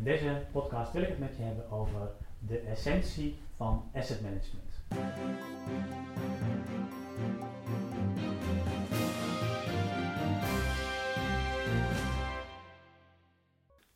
[0.00, 4.84] In deze podcast wil ik het met je hebben over de essentie van asset management.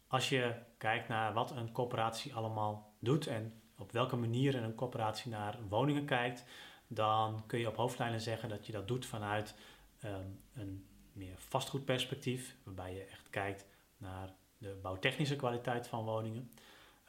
[0.06, 5.30] Als je kijkt naar wat een corporatie allemaal doet en op welke manier een corporatie
[5.30, 6.44] naar woningen kijkt,
[6.86, 9.54] dan kun je op hoofdlijnen zeggen dat je dat doet vanuit
[10.00, 13.66] ehm, een meer vastgoedperspectief, waarbij je echt kijkt
[13.96, 14.34] naar
[14.64, 16.50] de bouwtechnische kwaliteit van woningen.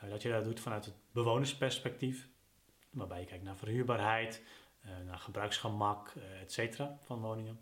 [0.03, 2.27] Uh, dat je dat doet vanuit het bewonersperspectief,
[2.89, 4.43] waarbij je kijkt naar verhuurbaarheid,
[4.85, 7.59] uh, naar gebruiksgemak, uh, et cetera, van woningen.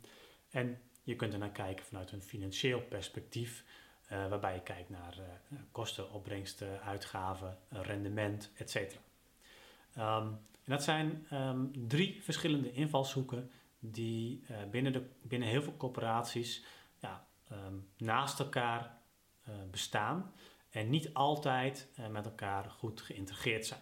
[0.49, 3.63] En je kunt er naar kijken vanuit een financieel perspectief,
[4.07, 5.17] waarbij je kijkt naar
[5.71, 9.01] kosten, opbrengsten, uitgaven, rendement, et cetera.
[9.97, 10.27] Um,
[10.63, 16.63] en dat zijn um, drie verschillende invalshoeken die binnen, de, binnen heel veel corporaties
[16.99, 18.97] ja, um, naast elkaar
[19.71, 20.33] bestaan
[20.69, 23.81] en niet altijd uh, met elkaar goed geïntegreerd zijn.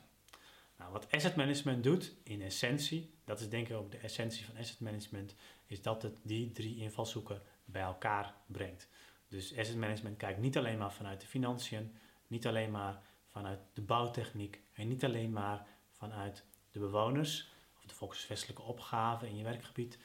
[0.78, 4.58] Nou, wat asset management doet in essentie, dat is denk ik ook de essentie van
[4.58, 8.88] asset management, is dat het die drie invalshoeken bij elkaar brengt.
[9.28, 11.96] Dus asset management kijkt niet alleen maar vanuit de financiën,
[12.28, 17.96] niet alleen maar vanuit de bouwtechniek en niet alleen maar vanuit de bewoners of de
[17.96, 19.98] volkswestelijke opgave in je werkgebied,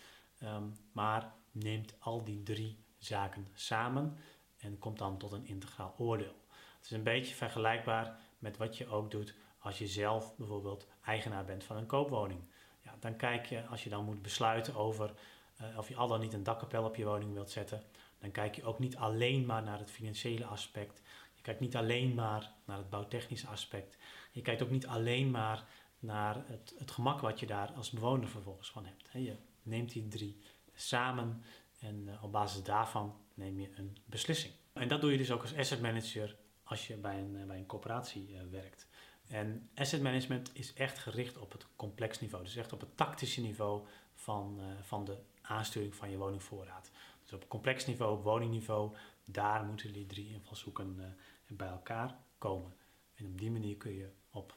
[0.43, 4.19] um, maar neemt al die drie zaken samen
[4.67, 6.35] en komt dan tot een integraal oordeel.
[6.77, 11.45] Het is een beetje vergelijkbaar met wat je ook doet als je zelf bijvoorbeeld eigenaar
[11.45, 12.41] bent van een koopwoning.
[12.83, 15.15] Ja, dan kijk je, als je dan moet besluiten over
[15.63, 17.83] uh, of je al dan niet een dakkapel op je woning wilt zetten,
[18.19, 21.03] dan kijk je ook niet alleen maar naar het financiële aspect.
[21.35, 23.97] Je kijkt niet alleen maar naar het bouwtechnische aspect.
[24.33, 25.65] Je kijkt ook niet alleen maar
[25.99, 29.09] naar het, het gemak wat je daar als bewoner vervolgens van hebt.
[29.13, 30.41] Je neemt die drie
[30.75, 31.43] samen
[31.87, 34.53] en uh, op basis daarvan neem je een beslissing.
[34.73, 37.67] En dat doe je dus ook als asset manager als je bij een, bij een
[37.67, 38.89] corporatie uh, werkt.
[39.29, 42.45] En asset management is echt gericht op het complex niveau.
[42.45, 46.91] Dus echt op het tactische niveau van, van de aansturing van je woningvoorraad.
[47.23, 48.95] Dus op complex niveau, op woningniveau,
[49.25, 51.17] daar moeten die drie invalshoeken
[51.47, 52.75] bij elkaar komen.
[53.15, 54.57] En op die manier kun je op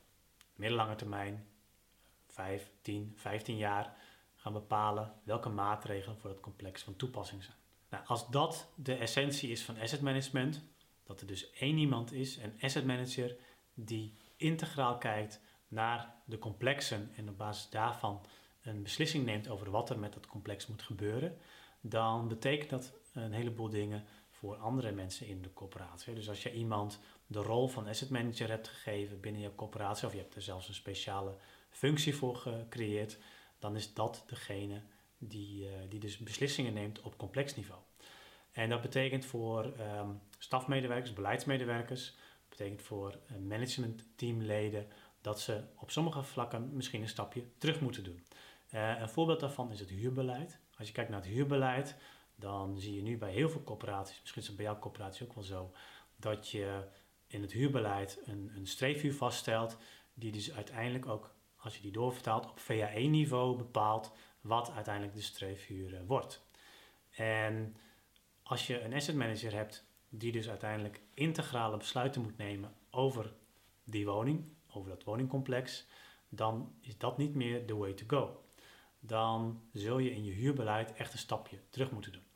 [0.56, 1.48] middellange termijn,
[2.28, 3.98] 5, 10, 15 jaar,
[4.40, 7.58] gaan bepalen welke maatregelen voor het complex van toepassing zijn.
[7.90, 10.62] Nou, als dat de essentie is van asset management,
[11.04, 13.36] dat er dus één iemand is, een asset manager,
[13.74, 18.22] die integraal kijkt naar de complexen en op basis daarvan
[18.62, 21.38] een beslissing neemt over wat er met dat complex moet gebeuren,
[21.82, 26.14] dan betekent dat een heleboel dingen voor andere mensen in de corporatie.
[26.14, 30.14] Dus als je iemand de rol van asset manager hebt gegeven binnen je corporatie, of
[30.14, 31.36] je hebt er zelfs een speciale
[31.70, 33.18] functie voor gecreëerd,
[33.60, 34.82] dan is dat degene
[35.18, 37.82] die, uh, die dus beslissingen neemt op complex niveau.
[38.52, 42.16] En dat betekent voor um, stafmedewerkers, beleidsmedewerkers,
[42.50, 44.88] betekent voor uh, managementteamleden
[45.22, 48.26] dat ze op sommige vlakken misschien een stapje terug moeten doen.
[48.74, 50.60] Uh, een voorbeeld daarvan is het huurbeleid.
[50.78, 51.96] Als je kijkt naar het huurbeleid,
[52.36, 55.34] dan zie je nu bij heel veel corporaties, misschien is het bij jouw corporatie ook
[55.34, 55.72] wel zo,
[56.16, 56.84] dat je
[57.28, 59.78] in het huurbeleid een, een streefhuur vaststelt,
[60.14, 64.12] die dus uiteindelijk ook, als je die doorvertaalt, op VAE-niveau bepaalt
[64.42, 66.46] wat uiteindelijk de streefhuur uh, wordt.
[67.10, 67.76] En
[68.44, 73.34] als je een asset manager hebt die dus uiteindelijk integrale besluiten moet nemen over
[73.84, 75.86] die woning, over dat woningcomplex,
[76.30, 78.44] dan is dat niet meer the way to go.
[79.00, 82.28] Dan zul je in je huurbeleid echt een stapje terug moeten doen.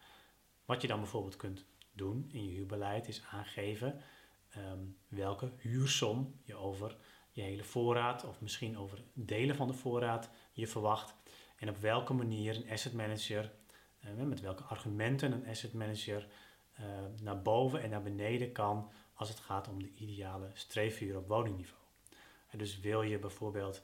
[0.65, 4.01] Wat je dan bijvoorbeeld kunt doen in je huurbeleid is aangeven
[4.57, 6.97] um, welke huursom je over
[7.33, 11.13] je hele voorraad of misschien over delen van de voorraad je verwacht
[11.55, 13.51] en op welke manier een asset manager,
[14.05, 16.27] uh, met welke argumenten een asset manager
[16.79, 16.85] uh,
[17.21, 21.81] naar boven en naar beneden kan als het gaat om de ideale streefhuur op woningniveau.
[22.57, 23.83] Dus wil je bijvoorbeeld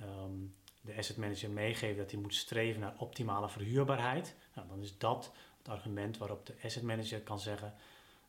[0.00, 4.98] um, de asset manager meegeven dat hij moet streven naar optimale verhuurbaarheid, nou, dan is
[4.98, 7.74] dat het argument waarop de asset manager kan zeggen: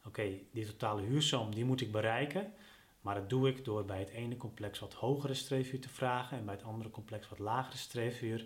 [0.05, 2.53] Oké, die totale huursom die moet ik bereiken.
[3.01, 6.45] Maar dat doe ik door bij het ene complex wat hogere streefhuur te vragen en
[6.45, 8.45] bij het andere complex wat lagere streefhuur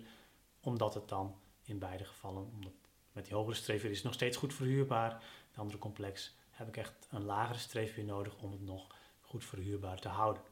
[0.60, 2.72] omdat het dan in beide gevallen, omdat
[3.12, 5.12] met die hogere streefhuur is het nog steeds goed verhuurbaar.
[5.48, 10.00] Het andere complex heb ik echt een lagere streefhuur nodig om het nog goed verhuurbaar
[10.00, 10.42] te houden.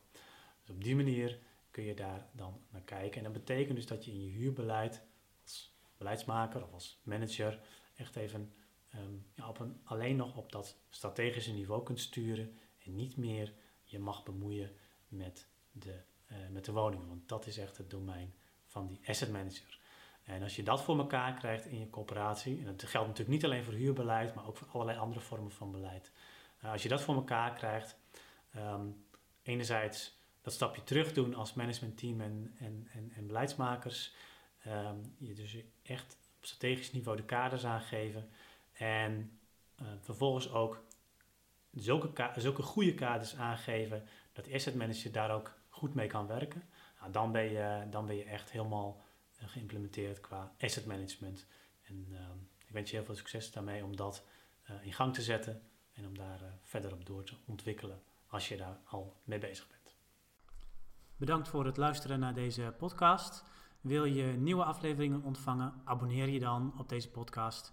[0.60, 1.38] Dus op die manier
[1.70, 3.16] kun je daar dan naar kijken.
[3.18, 5.02] En dat betekent dus dat je in je huurbeleid
[5.42, 7.60] als beleidsmaker of als manager
[7.96, 8.52] echt even
[8.94, 13.52] um, ja, op een, alleen nog op dat strategische niveau kunt sturen en niet meer
[13.84, 14.72] je mag bemoeien
[15.08, 16.00] met de,
[16.32, 17.08] uh, met de woningen.
[17.08, 18.34] Want dat is echt het domein
[18.66, 19.78] van die asset manager.
[20.24, 23.44] En als je dat voor elkaar krijgt in je coöperatie, en dat geldt natuurlijk niet
[23.44, 26.12] alleen voor huurbeleid, maar ook voor allerlei andere vormen van beleid.
[26.64, 27.96] Uh, als je dat voor elkaar krijgt,
[28.50, 28.86] ehm,
[29.42, 34.14] enerzijds dat stapje terug doen als managementteam en, en, en, beleidsmakers.
[34.62, 38.28] Ehm, je dus echt op strategisch niveau de kaders aangeven.
[38.72, 39.38] En
[39.82, 40.84] uh, vervolgens ook
[41.74, 46.62] zulke, zulke goede kaders aangeven dat de asset manager daar ook goed mee kan werken.
[47.00, 49.02] Nou, dan, ben je, dan ben je echt helemaal
[49.42, 51.46] uh, geïmplementeerd qua asset management.
[51.82, 52.18] En uh,
[52.58, 54.24] ik wens je heel veel succes daarmee om dat
[54.70, 55.62] uh, in gang te zetten
[55.92, 59.96] en om daar verder op door te ontwikkelen als je daar al mee bezig bent.
[61.16, 63.44] Bedankt voor het luisteren naar deze podcast.
[63.80, 65.74] Wil je nieuwe afleveringen ontvangen?
[65.84, 67.72] Abonneer je dan op deze podcast.